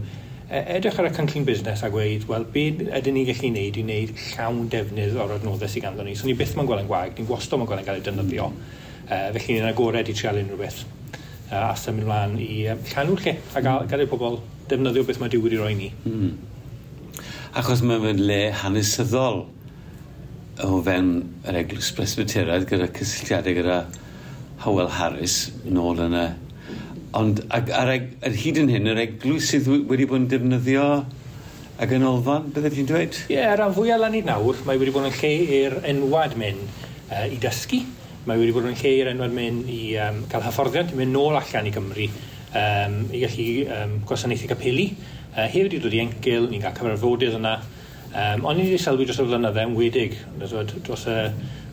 edrych 0.52 0.98
ar 1.00 1.08
y 1.08 1.12
cynllun 1.16 1.46
busnes 1.48 1.82
a 1.84 1.90
gweud, 1.92 2.26
wel, 2.28 2.46
be 2.52 2.66
ydyn 2.84 3.16
ni'n 3.16 3.28
gallu 3.28 3.48
gwneud 3.48 3.80
i 3.80 3.84
wneud 3.86 4.14
llawn 4.34 4.66
defnydd 4.72 5.16
o'r 5.20 5.36
adnoddau 5.38 5.70
sydd 5.72 5.86
ganddo 5.86 6.04
ni. 6.04 6.16
So 6.16 6.28
ni 6.28 6.36
byth 6.36 6.54
mae'n 6.58 6.68
gweld 6.68 6.84
yn 6.84 6.90
gwag, 6.90 7.14
ni'n 7.16 7.28
gwastod 7.28 7.60
mae'n 7.60 7.70
gweld 7.70 7.84
yn 7.84 7.88
cael 7.88 8.00
ei 8.00 8.06
defnyddio. 8.08 8.48
Uh, 9.02 9.28
felly 9.36 9.56
ni'n 9.56 9.68
agored 9.70 10.08
i 10.08 10.16
trial 10.16 10.40
unrhyw 10.40 10.60
beth 10.60 10.82
uh, 10.84 11.70
a 11.70 11.74
symud 11.80 12.08
mlaen 12.08 12.38
i 12.40 12.64
um, 12.72 12.84
llanw'r 12.92 13.24
lle 13.24 13.36
a 13.40 13.64
gael, 13.64 13.88
gael 13.88 14.04
ei 14.04 14.10
pobl 14.12 14.40
defnyddio 14.68 15.04
beth 15.08 15.20
mae 15.20 15.32
diwyr 15.32 15.56
i 15.56 15.60
roi 15.62 15.74
ni. 15.78 15.92
Mm 16.08 16.51
achos 17.52 17.82
mae'n 17.84 18.00
fe'n 18.00 18.20
le 18.24 18.38
hanesyddol 18.62 19.42
o 20.64 20.78
fewn 20.86 21.10
yr 21.48 21.58
eglwys 21.60 21.90
presbyteraidd 21.96 22.64
gyda 22.70 22.86
cysylltiadau 22.96 23.56
gyda 23.58 23.76
Howell 24.62 24.88
Harris 24.96 25.50
nôl 25.68 26.00
yn 26.06 26.16
y... 26.16 26.24
Ond 27.18 27.42
ag, 27.52 27.68
ar, 27.76 27.92
ar 27.92 28.38
hyd 28.40 28.62
yn 28.62 28.72
hyn, 28.72 28.88
yr 28.94 29.02
eglwys 29.04 29.50
sydd 29.52 29.68
wedi 29.68 30.08
bod 30.08 30.22
yn 30.22 30.30
defnyddio 30.32 30.86
y 31.76 31.88
ganolfan, 31.90 32.48
bydde 32.56 32.72
ti'n 32.72 32.88
dweud? 32.88 33.20
Ie, 33.26 33.36
yeah, 33.36 33.52
ran 33.60 33.76
fwyaf 33.76 34.00
lan 34.00 34.16
i 34.16 34.24
nawr, 34.24 34.64
mae 34.64 34.80
wedi 34.80 34.94
bod 34.94 35.10
yn 35.10 35.16
lle 35.18 35.32
i'r 35.58 35.80
enwad 35.92 36.38
mynd 36.40 36.64
uh, 37.10 37.26
i 37.28 37.36
dysgu. 37.42 37.82
Mae 38.24 38.40
wedi 38.40 38.56
bod 38.56 38.70
yn 38.70 38.78
lle 38.80 38.96
i'r 39.02 39.12
enwad 39.12 39.36
mynd 39.36 39.68
i 39.68 39.82
um, 40.00 40.22
cael 40.32 40.46
hyfforddiant, 40.48 40.96
i 40.96 41.02
mynd 41.02 41.12
nôl 41.18 41.36
allan 41.36 41.68
i 41.68 41.74
Gymru, 41.74 42.08
um, 42.62 43.00
i 43.12 43.26
gallu 43.26 43.50
um, 43.76 43.98
gwasanaethu 44.08 44.48
capeli, 44.54 44.94
Uh, 45.32 45.46
hefyd 45.46 45.70
wedi 45.70 45.80
dod 45.80 45.96
i 45.96 46.02
encil, 46.02 46.50
ni'n 46.50 46.60
cael 46.60 46.76
cyfarfodydd 46.76 47.38
yna. 47.38 47.56
Um, 48.12 48.44
ond 48.44 48.58
ni 48.60 48.66
wedi 48.66 48.80
sylwi 48.80 49.06
dros 49.08 49.20
y 49.22 49.24
flynyddoedd 49.24 49.62
yn 49.62 49.76
wedig, 49.78 50.16
dros 50.36 51.06
y, 51.08 51.14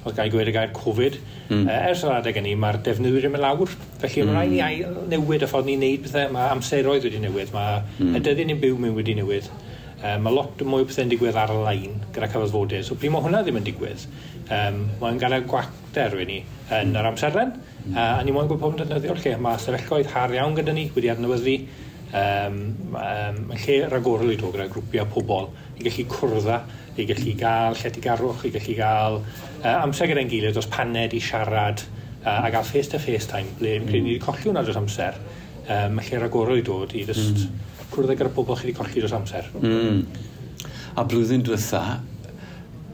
oedd 0.08 0.16
gael 0.16 0.30
gweud 0.32 0.48
y 0.48 0.54
gair 0.56 0.70
Covid. 0.76 1.18
Mm. 1.50 1.66
Uh, 1.66 1.80
ers 1.90 2.04
yr 2.08 2.14
adeg 2.16 2.40
ni, 2.46 2.54
mae'r 2.56 2.80
defnyddwyr 2.86 3.28
yn 3.28 3.34
mynd 3.34 3.44
lawr. 3.44 3.74
Felly 4.00 4.24
mm. 4.24 4.30
mae'n 4.32 4.38
rhaid 4.38 4.54
ni 4.54 4.86
hmm. 4.86 5.10
newid 5.12 5.44
y 5.44 5.50
ffordd 5.52 5.68
ni'n 5.68 5.84
neud 5.84 6.06
pethau. 6.06 6.32
Mae 6.36 6.54
amseroedd 6.54 7.10
wedi 7.10 7.20
newid, 7.26 7.52
mae 7.56 7.82
mm. 7.98 8.14
y 8.16 8.22
dyddiau 8.24 8.48
ni'n 8.48 8.62
byw 8.64 8.80
mewn 8.86 8.96
wedi 8.96 9.18
newid. 9.20 9.52
Um, 10.00 10.24
mae 10.24 10.32
lot 10.32 10.64
mwy 10.64 10.86
o 10.86 10.88
pethau'n 10.88 11.12
digwydd 11.12 11.42
ar 11.42 11.52
y 11.52 11.60
lain 11.60 12.00
gyda 12.16 12.32
cyfarfodydd. 12.32 12.88
So 12.88 12.96
pryd 12.96 13.12
mae 13.12 13.26
hwnna 13.26 13.44
ddim 13.44 13.60
yn 13.60 13.68
digwydd, 13.68 14.08
um, 14.48 14.80
mae'n 15.02 15.20
gael 15.20 15.36
y 15.36 15.42
gwacter 15.52 16.16
wedi 16.16 16.30
ni 16.30 16.40
yn 16.78 16.96
yr 16.96 17.12
amserlen. 17.12 17.52
Mm. 17.84 17.92
Uh, 17.98 18.08
a 18.08 18.24
ni 18.24 18.32
moyn 18.32 18.48
gwybod 18.48 18.64
pobl 18.64 18.80
yn 18.80 18.88
defnyddio'r 18.88 19.20
lle. 19.26 19.36
Mae 19.44 19.60
sefyllgoedd 19.60 20.14
har 20.16 20.40
iawn 20.40 20.56
gyda 20.56 20.78
ni 20.78 20.88
wedi 20.96 21.12
adnewyddu 21.12 21.58
um, 22.14 22.60
um, 22.98 23.40
yn 23.54 23.64
lle 23.64 23.78
ragorol 23.92 24.34
i 24.34 24.38
ddod 24.40 24.56
gyda 24.56 24.68
grwpiau 24.74 25.08
pobl 25.14 25.50
i 25.80 25.86
gallu 25.86 26.06
cwrdda, 26.12 26.60
i 27.00 27.06
gallu 27.10 27.36
gael 27.40 27.78
lledigarwch, 27.80 28.46
i 28.50 28.54
gallu 28.56 28.76
gael 28.78 29.20
uh, 29.22 29.76
amser 29.84 30.10
gyda'n 30.12 30.32
gilydd 30.32 30.60
os 30.60 30.70
paned 30.72 31.16
i 31.16 31.22
siarad 31.24 31.84
uh, 32.26 32.46
a 32.46 32.52
gael 32.52 32.68
face 32.68 32.92
to 32.92 33.00
face 33.00 33.30
time 33.30 33.54
ble 33.60 33.78
mm. 33.80 33.92
ni 33.92 34.02
wedi 34.16 34.24
colli 34.24 34.48
hwnna 34.48 34.66
dros 34.66 34.80
amser 34.80 35.20
um, 35.68 36.00
lle 36.02 36.22
ragorol 36.24 36.60
i 36.60 36.66
ddod 36.66 36.96
i 36.98 37.06
just 37.08 37.46
mm. 37.46 37.66
cwrdda 37.94 38.18
gyda 38.20 38.34
pobl 38.36 38.58
chi 38.60 38.70
wedi 38.70 38.78
colli 38.80 39.04
dros 39.04 39.18
amser 39.18 39.52
mm. 39.62 40.28
A 41.00 41.06
blwyddyn 41.08 41.44
diwetha 41.46 41.84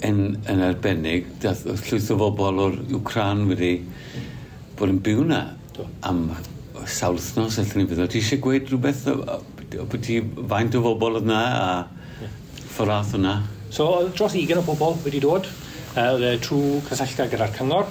yn, 0.05 0.19
yn 0.51 0.62
arbennig 0.65 1.29
dath 1.41 1.63
llwyth 1.65 2.12
o 2.13 2.17
bobl 2.19 2.60
o'r 2.67 2.75
Wcran 3.00 3.45
wedi 3.50 3.77
bod 4.75 4.91
yn 4.91 5.00
byw 5.03 5.24
na 5.29 5.41
am 6.07 6.27
sawl 6.84 7.20
wythnos 7.20 7.60
allan 7.62 7.82
ni 7.82 7.89
fydd. 7.89 8.05
Ti 8.12 8.22
eisiau 8.22 8.41
gweud 8.44 8.72
rhywbeth 8.72 9.05
o 9.12 9.17
beth 9.89 10.01
ti 10.05 10.22
faint 10.22 10.75
o 10.77 10.82
bobl 10.86 11.22
yna 11.22 11.44
a 11.60 11.70
ffordd 12.75 13.15
yna? 13.20 13.38
So, 13.74 14.10
dros 14.15 14.36
20 14.36 14.62
o 14.62 14.65
bobl 14.67 15.00
wedi 15.05 15.22
dod 15.24 15.48
uh, 15.48 16.20
e 16.20 16.36
trwy 16.44 16.82
cysyllta 16.89 17.29
gyda'r 17.32 17.55
cyngor. 17.55 17.89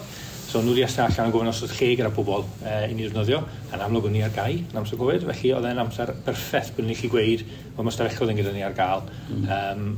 So 0.55 0.61
nhw 0.62 0.75
wedi 0.75 0.85
ystod 0.87 1.09
allan 1.09 1.31
yn 1.31 1.33
gofyn 1.35 1.50
os 1.50 1.62
oedd 1.64 1.73
lle 1.75 1.87
gyda 1.99 2.11
pobl 2.14 2.45
uh, 2.45 2.85
i 2.87 2.93
ni 2.95 3.09
ddefnyddio, 3.09 3.41
a'n 3.75 3.81
amlwg 3.88 4.05
o'n 4.07 4.12
ni 4.14 4.21
ar 4.23 4.35
gau 4.37 4.53
yn 4.55 4.79
amser 4.79 5.00
gofyd, 5.00 5.25
felly 5.26 5.50
oedd 5.57 5.64
e'n 5.67 5.81
amser 5.83 6.12
berffeth 6.26 6.71
bod 6.76 6.87
ni'n 6.87 6.99
gallu 7.00 7.11
gweud, 7.11 7.43
bod 7.75 7.88
mae 7.88 7.97
stafelloedd 7.97 8.35
yn 8.35 8.38
gyda 8.38 8.53
ni 8.55 8.62
ar 8.62 8.76
gael. 8.76 9.03
Mm. 9.35 9.49
Um, 9.57 9.88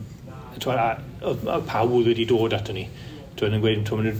oedd 0.57 0.81
a, 0.81 1.59
pawb 1.69 1.99
wedi 1.99 2.25
dod 2.31 2.57
ato 2.57 2.73
ni. 2.73 2.87
Dwi'n 3.37 3.59
yn 3.59 3.66
gweud, 3.66 3.83
dwi'n 3.85 4.16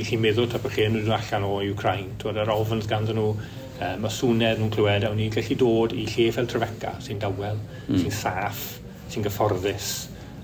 gallu 0.00 0.18
meddwl 0.24 0.50
ta 0.50 0.58
bach 0.64 0.74
lle 0.74 0.88
nhw'n 0.90 1.14
allan 1.20 1.46
o 1.46 1.52
Ukraine. 1.70 2.16
Dwi'n 2.18 2.42
ar 2.42 2.50
ofyn 2.56 2.82
ganddyn 2.90 3.20
nhw 3.20 3.30
um, 3.80 4.06
y 4.06 4.12
swnedd 4.12 4.60
nhw'n 4.60 4.72
clywed, 4.74 5.06
a 5.06 5.12
ni'n 5.14 5.32
gallu 5.34 5.58
dod 5.60 5.94
i 5.96 6.06
lle 6.08 6.28
fel 6.34 6.50
Trefeca, 6.50 6.96
sy'n 7.04 7.22
dawel, 7.22 7.60
mm. 7.86 8.00
sy'n 8.02 8.14
saff, 8.14 8.66
sy'n 9.12 9.26
gyfforddus. 9.26 9.94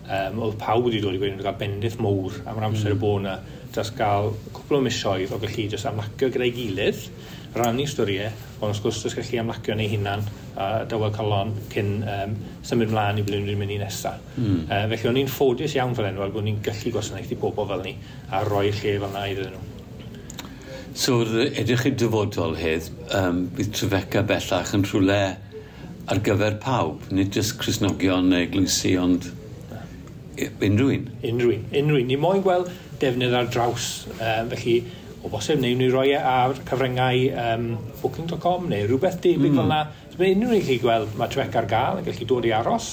Um, 0.02 0.40
oedd 0.44 0.58
pawb 0.60 0.88
wedi 0.88 1.00
dod 1.02 1.16
i 1.16 1.20
gweud, 1.20 1.36
nhw'n 1.36 1.46
cael 1.46 1.60
bendith 1.60 1.98
mwr 2.02 2.42
am 2.44 2.58
yr 2.58 2.68
amser 2.68 2.92
mm. 2.92 2.96
y 2.96 3.02
bod 3.02 3.22
yna, 3.22 3.36
just 3.72 3.96
gael 3.96 4.32
cwpl 4.52 4.80
o 4.80 4.82
misoedd 4.84 5.32
o 5.32 5.38
gallu 5.40 5.68
just 5.72 5.88
amlacio 5.88 6.28
gyda'i 6.28 6.52
gilydd, 6.52 7.06
rannu 7.56 7.86
storiau, 7.88 8.32
ond 8.60 8.72
wrth 8.72 8.82
gwrs 8.84 9.02
just 9.06 9.18
gallu 9.18 9.40
amlacio 9.42 9.76
neu 9.76 9.88
hunan 9.92 10.24
a 10.52 10.66
uh, 10.66 10.78
dawel 10.88 11.12
calon 11.16 11.52
cyn 11.72 11.92
um, 12.04 12.34
symud 12.66 12.92
mlaen 12.92 13.20
i 13.20 13.24
blwyddyn 13.24 13.60
mynd 13.60 13.72
i 13.72 13.78
nesaf. 13.80 14.20
Mm. 14.36 14.64
Uh, 14.66 14.84
felly 14.92 15.10
o'n 15.10 15.20
i'n 15.22 15.30
ffodus 15.32 15.76
iawn 15.78 15.96
fel 15.96 16.10
enwau 16.10 16.32
bod 16.34 16.44
ni'n 16.44 16.60
gallu 16.64 16.92
gwasanaethu 16.92 17.38
pobl 17.40 17.68
fel 17.70 17.84
ni 17.86 17.94
a 18.30 18.42
rhoi 18.44 18.68
lle 18.68 18.80
fel 18.82 19.08
yna 19.08 19.28
iddyn 19.32 19.54
nhw. 19.54 19.71
So 20.92 21.22
edrych 21.24 21.86
i'r 21.88 21.94
dyfodol 21.96 22.56
hedd, 22.58 22.90
um, 23.16 23.46
bydd 23.56 23.70
Trefeca 23.72 24.20
bellach 24.28 24.74
yn 24.76 24.82
rhywle 24.84 25.20
ar 26.12 26.18
gyfer 26.26 26.58
pawb, 26.60 27.06
nid 27.14 27.32
jyst 27.32 27.54
Cresnogion 27.60 28.28
neu 28.28 28.48
glwysi, 28.52 28.92
ond 29.00 29.28
unrhyw 30.36 30.90
un. 30.92 31.06
Unrhyw 31.22 31.54
un. 31.54 31.64
Unrhyw 31.80 32.00
un. 32.02 32.10
Ni 32.10 32.18
moyn 32.20 32.42
gweld 32.44 32.68
defnydd 33.00 33.36
ar 33.38 33.48
draws. 33.52 33.86
Um, 34.18 34.50
felly, 34.52 34.74
o 35.22 35.30
bosib, 35.32 35.62
neu 35.62 35.78
ni 35.78 35.88
roi 35.92 36.10
e 36.12 36.18
ar 36.18 36.58
cyfryngau 36.60 37.24
um, 37.44 37.70
booking.com 38.02 38.68
neu 38.68 38.84
rhywbeth 38.90 39.20
debyg 39.24 39.54
mm. 39.54 39.62
fel 39.62 39.70
yna. 39.70 39.80
So, 40.10 40.20
mae 40.20 40.34
unrhyw 40.36 40.58
un 40.58 40.66
chi 40.66 40.76
gweld, 40.82 41.16
mae 41.16 41.32
trefeca 41.32 41.62
ar 41.62 41.70
gael 41.70 42.02
yn 42.02 42.08
gallu 42.10 42.28
dod 42.34 42.50
i 42.50 42.52
aros. 42.58 42.90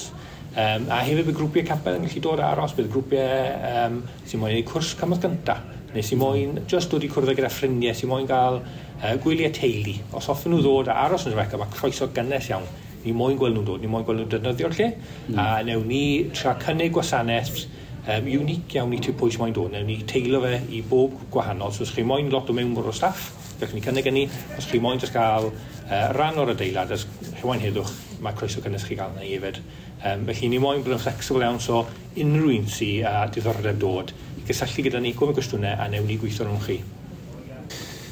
Um, 0.50 0.88
a 0.88 1.02
hefyd 1.04 1.28
bydd 1.28 1.36
grwpiau 1.42 1.68
capel 1.68 2.00
yn 2.00 2.08
gallu 2.08 2.24
dod 2.24 2.40
a 2.40 2.48
aros, 2.54 2.72
bydd 2.78 2.88
grwpiau 2.94 3.52
um, 3.74 4.00
sy'n 4.24 4.40
mwyn 4.40 4.56
ei 4.56 4.64
cwrs 4.72 4.94
cymryd 5.02 5.28
gyntaf 5.28 5.79
neu 5.94 6.04
sy'n 6.06 6.20
moyn 6.20 6.60
just 6.70 6.92
dod 6.92 7.04
i 7.04 7.10
cwrdd 7.10 7.34
gyda 7.38 7.50
ffrindiau, 7.50 7.96
sy'n 7.96 8.10
moyn 8.10 8.28
gael 8.28 8.60
uh, 8.60 9.16
gwyliau 9.24 9.50
teulu. 9.54 9.96
Os 10.16 10.30
hoffwn 10.30 10.54
nhw 10.54 10.62
ddod 10.62 10.90
a 10.92 11.00
aros 11.06 11.26
yn 11.26 11.34
Rebecca, 11.34 11.58
mae 11.60 11.72
croeso 11.74 12.10
gynnes 12.14 12.50
iawn. 12.52 12.68
Ni 13.04 13.14
moyn 13.16 13.38
gweld 13.40 13.56
nhw'n 13.56 13.66
dod, 13.66 13.82
ni 13.82 13.90
moyn 13.90 14.04
gweld 14.06 14.22
nhw'n 14.22 14.32
defnyddio'r 14.34 14.76
lle, 14.76 14.88
mm. 15.30 15.38
a 15.40 15.46
newn 15.66 15.86
ni 15.88 16.02
tra 16.36 16.54
cynnig 16.60 16.92
gwasanaeth 16.94 17.62
um, 17.64 18.30
unig 18.40 18.76
iawn 18.76 18.94
i 18.94 19.00
ti 19.02 19.14
pwy 19.16 19.34
sy'n 19.34 19.46
moyn 19.46 19.56
dod. 19.56 19.74
Newn 19.74 19.88
ni 19.88 20.00
teilo 20.08 20.42
fe 20.44 20.60
i 20.76 20.82
bob 20.86 21.16
gwahanol. 21.32 21.74
So, 21.74 21.86
os 21.88 21.94
chi 21.96 22.04
moyn 22.06 22.30
lot 22.32 22.52
o 22.52 22.56
mewnbwr 22.56 22.92
o 22.92 22.94
staff, 22.94 23.30
gallwn 23.60 23.80
ni 23.80 23.84
cynnig 23.84 24.10
yn 24.10 24.18
ni. 24.20 24.26
Os 24.58 24.68
chi 24.70 24.82
moyn 24.82 25.00
just 25.02 25.16
gael 25.16 25.50
uh, 25.50 26.06
ran 26.16 26.38
o'r 26.40 26.54
adeilad, 26.54 26.92
os 26.94 27.08
chi 27.32 27.46
moyn 27.46 27.64
heddwch, 27.64 27.94
mae 28.22 28.36
croeso 28.36 28.62
gynnes 28.64 28.86
chi 28.86 29.00
gael 29.00 29.16
na 29.16 29.24
i 29.26 29.34
efed. 29.38 29.62
Um, 30.00 30.24
felly, 30.24 30.48
ni 30.48 30.58
moyn 30.62 30.84
bod 30.84 30.96
yn 30.96 31.02
flexible 31.02 31.44
iawn, 31.44 31.60
so 31.60 31.82
unrhyw 32.16 32.54
un 32.56 32.70
sy'n 32.72 33.04
a 33.08 33.26
diddordeb 33.32 33.80
dod 33.82 34.14
i 34.40 34.46
gysylltu 34.48 34.86
gyda 34.86 35.02
ni, 35.02 35.12
gofyn 35.16 35.36
cwestiynau 35.36 35.76
a 35.76 35.88
newn 35.92 36.08
ni 36.08 36.16
gweithio 36.20 36.46
rhwng 36.48 36.64
chi. 36.64 36.80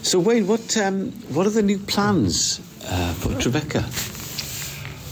So 0.03 0.21
Wayne, 0.21 0.47
what, 0.47 0.77
um, 0.77 1.11
what 1.35 1.47
are 1.47 1.51
the 1.51 1.63
new 1.63 1.79
plans 1.79 2.61
uh, 2.85 3.13
for 3.15 3.31
Tribeca? 3.41 3.83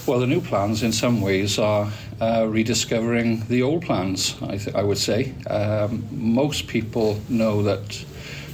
Well, 0.06 0.20
the 0.20 0.26
new 0.26 0.40
plans 0.40 0.82
in 0.82 0.92
some 0.92 1.20
ways 1.20 1.58
are 1.58 1.90
uh, 2.20 2.46
rediscovering 2.48 3.44
the 3.48 3.62
old 3.62 3.82
plans, 3.82 4.36
I, 4.40 4.60
I 4.74 4.82
would 4.84 4.98
say. 4.98 5.34
Um, 5.50 6.06
most 6.12 6.68
people 6.68 7.20
know 7.28 7.62
that 7.62 8.04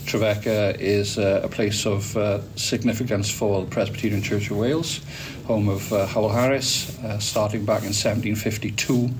Trevecca 0.07 0.77
is 0.81 1.19
uh, 1.19 1.41
a 1.45 1.49
place 1.49 1.87
of 1.87 2.17
uh, 2.17 2.41
significance 2.57 3.31
for 3.31 3.63
the 3.63 3.71
Presbyterian 3.71 4.23
Church 4.23 4.51
of 4.51 4.59
Wales, 4.59 5.01
home 5.47 5.69
of 5.69 5.93
uh, 5.93 6.07
Howell 6.07 6.31
Harris, 6.31 6.99
starting 7.19 7.65
back 7.65 7.83
in 7.83 7.95
1752. 7.95 9.11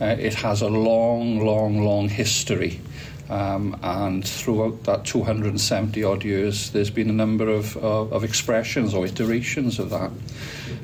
Uh, 0.00 0.04
it 0.18 0.34
has 0.34 0.62
a 0.62 0.68
long, 0.68 1.44
long, 1.44 1.84
long 1.84 2.08
history 2.08 2.80
Um, 3.30 3.78
and 3.84 4.26
throughout 4.26 4.82
that 4.84 5.04
270 5.04 6.02
odd 6.02 6.24
years, 6.24 6.70
there's 6.70 6.90
been 6.90 7.08
a 7.08 7.12
number 7.12 7.48
of, 7.48 7.76
of, 7.76 8.12
of 8.12 8.24
expressions 8.24 8.92
or 8.92 9.06
iterations 9.06 9.78
of 9.78 9.90
that. 9.90 10.10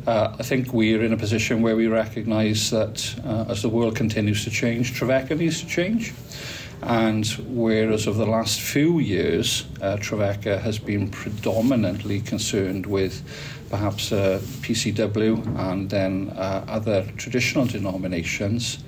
Uh, 0.06 0.36
I 0.38 0.44
think 0.44 0.72
we're 0.72 1.02
in 1.02 1.12
a 1.12 1.16
position 1.16 1.60
where 1.60 1.74
we 1.74 1.88
recognise 1.88 2.70
that 2.70 3.20
uh, 3.24 3.50
as 3.50 3.62
the 3.62 3.68
world 3.68 3.96
continues 3.96 4.44
to 4.44 4.50
change, 4.50 4.92
Trevecca 4.92 5.34
needs 5.34 5.60
to 5.60 5.66
change. 5.66 6.14
And 6.82 7.26
whereas 7.48 8.06
over 8.06 8.18
the 8.18 8.30
last 8.30 8.60
few 8.60 8.98
years, 8.98 9.64
uh, 9.80 9.96
Trevecca 9.96 10.58
has 10.58 10.78
been 10.78 11.08
predominantly 11.10 12.20
concerned 12.20 12.86
with 12.86 13.22
perhaps 13.70 14.12
uh, 14.12 14.40
PCW 14.60 15.58
and 15.58 15.90
then 15.90 16.30
uh, 16.36 16.64
other 16.68 17.06
traditional 17.16 17.66
denominations, 17.66 18.78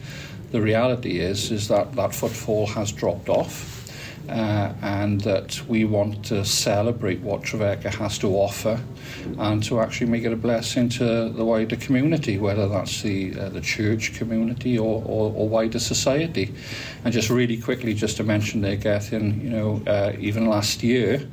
the 0.50 0.60
reality 0.60 1.18
is 1.18 1.50
is 1.50 1.68
that 1.68 1.92
that 1.94 2.14
footfall 2.14 2.66
has 2.66 2.92
dropped 2.92 3.28
off. 3.28 3.77
Uh, 4.28 4.74
and 4.82 5.22
that 5.22 5.58
we 5.68 5.86
want 5.86 6.22
to 6.22 6.44
celebrate 6.44 7.18
what 7.20 7.42
Trevecca 7.42 7.88
has 7.88 8.18
to 8.18 8.26
offer 8.28 8.78
and 9.38 9.64
to 9.64 9.80
actually 9.80 10.06
make 10.06 10.24
it 10.24 10.32
a 10.34 10.36
blessing 10.36 10.90
to 10.90 11.30
the 11.30 11.42
wider 11.42 11.76
community, 11.76 12.36
whether 12.36 12.68
that's 12.68 13.00
the, 13.00 13.34
uh, 13.40 13.48
the 13.48 13.62
church 13.62 14.12
community 14.12 14.78
or, 14.78 15.02
or, 15.06 15.32
or 15.34 15.48
wider 15.48 15.78
society. 15.78 16.52
And 17.04 17.14
just 17.14 17.30
really 17.30 17.56
quickly, 17.56 17.94
just 17.94 18.18
to 18.18 18.22
mention 18.22 18.60
there, 18.60 18.76
Gethin, 18.76 19.40
you 19.40 19.48
know, 19.48 19.82
uh, 19.86 20.12
even 20.18 20.46
last 20.46 20.82
year, 20.82 21.26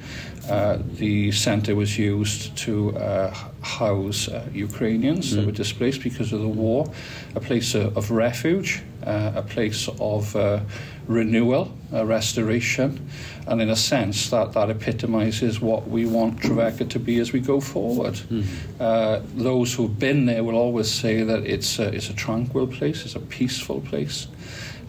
uh, 0.50 0.78
the 0.94 1.32
centre 1.32 1.76
was 1.76 1.98
used 1.98 2.56
to 2.56 2.96
uh, 2.98 3.34
house 3.62 4.28
uh, 4.28 4.48
Ukrainians 4.54 5.34
mm. 5.34 5.38
that 5.38 5.46
were 5.46 5.52
displaced 5.52 6.04
because 6.04 6.32
of 6.32 6.42
the 6.42 6.48
war, 6.48 6.86
a 7.34 7.40
place 7.40 7.74
of, 7.74 7.98
of 7.98 8.12
refuge, 8.12 8.84
uh, 9.04 9.32
a 9.36 9.42
place 9.42 9.90
of 10.00 10.36
uh, 10.36 10.60
renewal, 11.08 11.72
uh, 11.94 12.06
restoration, 12.06 13.10
and 13.48 13.62
in 13.62 13.70
a 13.70 13.76
sense 13.76 14.30
that, 14.30 14.54
that 14.54 14.70
epitomises 14.70 15.62
what 15.62 15.88
we 15.88 16.06
want 16.06 16.42
Trevecca 16.42 16.86
to 16.86 17.00
be 17.00 17.20
as 17.20 17.32
we 17.32 17.40
go 17.40 17.60
forward. 17.60 18.14
Mm. 18.14 18.46
Uh, 18.80 19.22
those 19.36 19.74
who've 19.74 20.00
been 20.00 20.26
there 20.26 20.44
will 20.44 20.56
always 20.56 20.92
say 20.92 21.24
that 21.24 21.46
it's 21.46 21.80
a, 21.80 21.94
it's 21.94 22.10
a 22.10 22.14
tranquil 22.14 22.68
place, 22.68 23.06
it's 23.06 23.16
a 23.16 23.20
peaceful 23.20 23.82
place. 23.82 24.28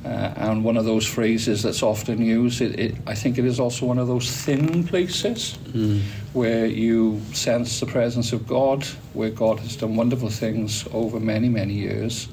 Uh, 0.04 0.32
and 0.36 0.62
one 0.62 0.76
of 0.76 0.84
those 0.84 1.04
phrases 1.04 1.64
that's 1.64 1.82
often 1.82 2.24
used, 2.24 2.60
it, 2.60 2.78
it, 2.78 2.94
I 3.08 3.14
think 3.14 3.38
it 3.38 3.44
is 3.44 3.58
also 3.58 3.86
one 3.86 3.98
of 3.98 4.06
those 4.06 4.30
thin 4.30 4.86
places 4.86 5.58
mm. 5.64 6.00
where 6.32 6.66
you 6.66 7.20
sense 7.32 7.80
the 7.80 7.86
presence 7.86 8.32
of 8.32 8.46
God, 8.46 8.84
where 9.14 9.30
God 9.30 9.58
has 9.60 9.74
done 9.74 9.96
wonderful 9.96 10.30
things 10.30 10.86
over 10.92 11.18
many, 11.18 11.48
many 11.48 11.74
years. 11.74 12.28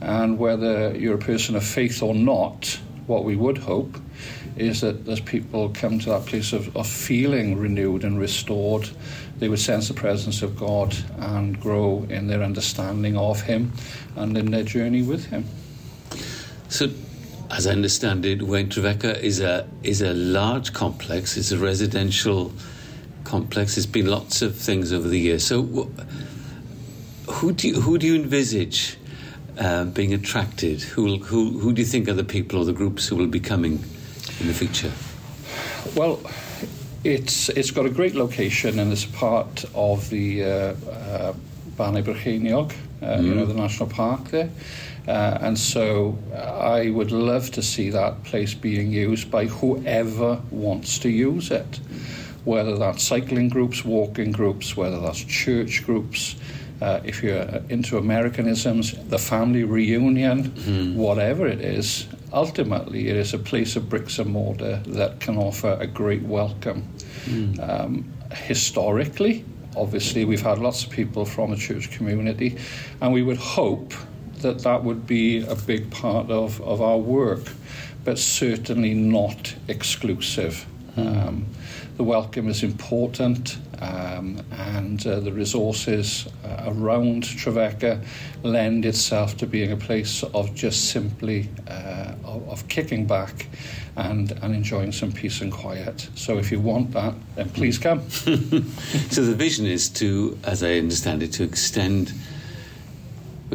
And 0.00 0.38
whether 0.38 0.96
you're 0.96 1.16
a 1.16 1.18
person 1.18 1.54
of 1.54 1.62
faith 1.62 2.02
or 2.02 2.14
not, 2.14 2.80
what 3.06 3.24
we 3.24 3.36
would 3.36 3.58
hope 3.58 3.96
is 4.56 4.80
that 4.82 5.08
as 5.08 5.20
people 5.20 5.70
come 5.70 5.98
to 5.98 6.10
that 6.10 6.26
place 6.26 6.52
of, 6.52 6.76
of 6.76 6.86
feeling 6.86 7.58
renewed 7.58 8.04
and 8.04 8.18
restored, 8.18 8.88
they 9.38 9.48
would 9.48 9.58
sense 9.58 9.88
the 9.88 9.94
presence 9.94 10.42
of 10.42 10.58
God 10.58 10.94
and 11.18 11.58
grow 11.60 12.06
in 12.08 12.26
their 12.26 12.42
understanding 12.42 13.16
of 13.16 13.40
Him 13.42 13.72
and 14.16 14.36
in 14.36 14.50
their 14.50 14.62
journey 14.62 15.02
with 15.02 15.26
Him. 15.26 15.44
So, 16.68 16.90
as 17.50 17.66
I 17.66 17.72
understand 17.72 18.24
it, 18.24 18.42
Wayne 18.42 18.68
Trevecca 18.68 19.22
is 19.22 19.40
a 19.40 19.68
is 19.82 20.00
a 20.00 20.14
large 20.14 20.72
complex. 20.72 21.36
It's 21.36 21.52
a 21.52 21.58
residential 21.58 22.52
complex. 23.24 23.74
There's 23.74 23.86
been 23.86 24.06
lots 24.06 24.42
of 24.42 24.56
things 24.56 24.92
over 24.92 25.08
the 25.08 25.18
years. 25.18 25.44
So, 25.44 25.90
who 27.28 27.52
do 27.52 27.68
you, 27.68 27.80
who 27.80 27.98
do 27.98 28.06
you 28.06 28.14
envisage 28.14 28.96
uh, 29.58 29.84
being 29.84 30.14
attracted? 30.14 30.82
Who, 30.82 31.04
will, 31.04 31.18
who 31.18 31.58
who 31.58 31.72
do 31.72 31.82
you 31.82 31.86
think 31.86 32.08
are 32.08 32.14
the 32.14 32.24
people 32.24 32.58
or 32.58 32.64
the 32.64 32.72
groups 32.72 33.06
who 33.08 33.16
will 33.16 33.26
be 33.26 33.40
coming 33.40 33.84
in 34.40 34.46
the 34.46 34.54
future? 34.54 34.92
Well, 35.94 36.20
it's 37.04 37.48
it's 37.50 37.70
got 37.70 37.86
a 37.86 37.90
great 37.90 38.14
location 38.14 38.78
and 38.78 38.92
it's 38.92 39.04
part 39.04 39.64
of 39.74 40.08
the 40.10 40.44
uh, 40.44 40.48
uh, 40.48 41.32
Bannau 41.76 42.02
Brycheiniog, 42.02 42.72
uh, 43.02 43.06
mm. 43.06 43.24
you 43.24 43.34
know, 43.34 43.46
the 43.46 43.54
national 43.54 43.88
park 43.88 44.28
there. 44.28 44.50
Uh, 45.08 45.38
and 45.40 45.58
so 45.58 46.16
I 46.32 46.90
would 46.90 47.10
love 47.10 47.50
to 47.52 47.62
see 47.62 47.90
that 47.90 48.22
place 48.22 48.54
being 48.54 48.92
used 48.92 49.30
by 49.30 49.46
whoever 49.46 50.40
wants 50.50 50.98
to 51.00 51.08
use 51.08 51.50
it, 51.50 51.80
whether 52.44 52.78
that's 52.78 53.02
cycling 53.02 53.48
groups, 53.48 53.84
walking 53.84 54.30
groups, 54.30 54.76
whether 54.76 55.00
that's 55.00 55.24
church 55.24 55.84
groups. 55.84 56.36
Uh, 56.82 57.00
if 57.04 57.22
you're 57.22 57.46
into 57.68 57.96
Americanisms, 57.96 58.92
the 59.08 59.18
family 59.18 59.62
reunion, 59.62 60.50
mm. 60.50 60.96
whatever 60.96 61.46
it 61.46 61.60
is, 61.60 62.08
ultimately 62.32 63.08
it 63.08 63.16
is 63.16 63.32
a 63.34 63.38
place 63.38 63.76
of 63.76 63.88
bricks 63.88 64.18
and 64.18 64.28
mortar 64.28 64.82
that 64.84 65.20
can 65.20 65.36
offer 65.36 65.76
a 65.78 65.86
great 65.86 66.22
welcome. 66.22 66.82
Mm. 67.26 67.70
Um, 67.70 68.12
historically, 68.32 69.44
obviously, 69.76 70.24
we've 70.24 70.42
had 70.42 70.58
lots 70.58 70.82
of 70.82 70.90
people 70.90 71.24
from 71.24 71.52
the 71.52 71.56
church 71.56 71.88
community, 71.92 72.58
and 73.00 73.12
we 73.12 73.22
would 73.22 73.38
hope 73.38 73.94
that 74.38 74.58
that 74.64 74.82
would 74.82 75.06
be 75.06 75.44
a 75.46 75.54
big 75.54 75.88
part 75.92 76.32
of, 76.32 76.60
of 76.62 76.82
our 76.82 76.98
work, 76.98 77.44
but 78.04 78.18
certainly 78.18 78.92
not 78.92 79.54
exclusive. 79.68 80.66
Mm. 80.96 81.28
Um, 81.28 81.46
the 81.96 82.02
welcome 82.02 82.48
is 82.48 82.64
important, 82.64 83.56
um, 83.82 84.40
and 84.52 85.04
uh, 85.06 85.18
the 85.18 85.32
resources 85.32 86.28
uh, 86.44 86.64
around 86.68 87.24
Trevecca 87.24 88.00
lend 88.44 88.86
itself 88.86 89.36
to 89.38 89.46
being 89.46 89.72
a 89.72 89.76
place 89.76 90.22
of 90.22 90.54
just 90.54 90.90
simply 90.90 91.48
uh, 91.68 92.14
of, 92.24 92.48
of, 92.48 92.68
kicking 92.68 93.06
back 93.06 93.48
and, 93.96 94.30
and 94.42 94.54
enjoying 94.54 94.92
some 94.92 95.10
peace 95.10 95.40
and 95.40 95.50
quiet. 95.50 96.08
So 96.14 96.38
if 96.38 96.52
you 96.52 96.60
want 96.60 96.92
that, 96.92 97.14
then 97.34 97.50
please 97.50 97.76
come. 97.78 98.08
so 98.10 99.24
the 99.24 99.34
vision 99.34 99.66
is 99.66 99.88
to, 99.90 100.38
as 100.44 100.62
I 100.62 100.74
understand 100.74 101.24
it, 101.24 101.32
to 101.32 101.42
extend 101.42 102.12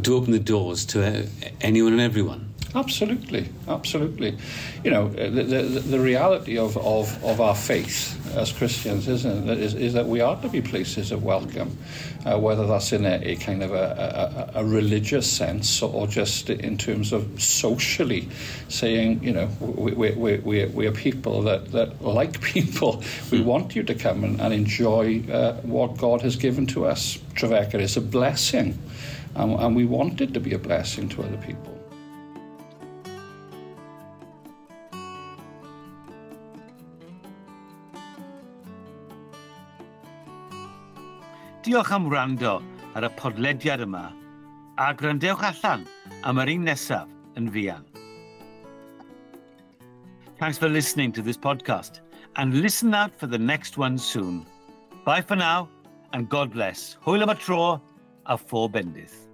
to 0.03 0.15
open 0.15 0.31
the 0.31 0.39
doors 0.39 0.85
to 0.85 1.05
uh, 1.05 1.25
anyone 1.61 1.93
and 1.93 2.01
everyone. 2.01 2.46
Absolutely, 2.75 3.47
absolutely. 3.67 4.37
You 4.83 4.91
know, 4.91 5.07
the, 5.07 5.43
the, 5.43 5.61
the 5.61 5.99
reality 5.99 6.57
of, 6.57 6.75
of, 6.77 7.23
of 7.23 7.39
our 7.39 7.55
faith 7.55 8.13
as 8.35 8.51
Christians, 8.51 9.07
isn't 9.07 9.49
it, 9.49 9.59
is, 9.59 9.73
is 9.73 9.93
that 9.93 10.05
we 10.05 10.19
are 10.19 10.39
to 10.41 10.49
be 10.49 10.61
places 10.61 11.11
of 11.11 11.23
welcome, 11.23 11.77
uh, 12.25 12.37
whether 12.37 12.67
that's 12.67 12.91
in 12.91 13.05
a, 13.05 13.21
a 13.23 13.35
kind 13.37 13.63
of 13.63 13.71
a, 13.71 14.51
a, 14.53 14.59
a, 14.59 14.65
religious 14.65 15.31
sense 15.31 15.81
or 15.81 16.07
just 16.07 16.49
in 16.49 16.77
terms 16.77 17.13
of 17.13 17.41
socially 17.41 18.27
saying, 18.67 19.23
you 19.23 19.31
know, 19.31 19.47
we, 19.61 19.93
we, 19.93 20.11
we, 20.11 20.37
we, 20.39 20.65
we 20.65 20.87
are 20.87 20.91
people 20.91 21.41
that, 21.43 21.71
that 21.71 22.01
like 22.01 22.41
people. 22.53 23.01
We 23.31 23.39
hmm. 23.39 23.45
want 23.45 23.75
you 23.75 23.83
to 23.83 23.95
come 23.95 24.23
and, 24.25 24.41
and 24.41 24.53
enjoy 24.53 25.23
uh, 25.31 25.53
what 25.61 25.97
God 25.97 26.21
has 26.21 26.35
given 26.35 26.67
to 26.67 26.85
us. 26.85 27.17
Trevecca 27.35 27.79
is 27.79 27.95
a 27.95 28.01
blessing 28.01 28.77
and, 29.35 29.53
and 29.53 29.75
we 29.75 29.85
want 29.85 30.19
it 30.19 30.33
to 30.33 30.39
be 30.39 30.53
a 30.53 30.59
blessing 30.59 31.07
to 31.09 31.23
other 31.23 31.37
people. 31.37 31.76
Diolch 41.67 41.91
am 41.91 42.05
wrando 42.07 42.61
ar 42.95 43.03
y 43.03 43.07
podlediad 43.19 43.81
yma 43.83 44.05
a 44.79 44.85
allan 44.87 45.83
am 46.23 46.39
yr 46.39 46.51
un 46.53 46.63
nesaf 46.63 47.09
yn 47.35 47.49
fian. 47.51 47.83
Thanks 50.39 50.57
for 50.57 50.69
listening 50.69 51.11
to 51.11 51.21
this 51.21 51.35
podcast 51.35 51.99
and 52.37 52.61
listen 52.61 52.93
out 52.93 53.13
for 53.13 53.27
the 53.27 53.37
next 53.37 53.77
one 53.77 53.97
soon. 53.97 54.45
Bye 55.03 55.21
for 55.21 55.35
now 55.35 55.67
and 56.13 56.29
God 56.29 56.53
bless. 56.53 56.95
Hwyl 57.05 57.23
am 57.23 57.35
y 57.35 57.35
tro 57.35 57.81
a 58.27 58.37
phob. 58.37 59.26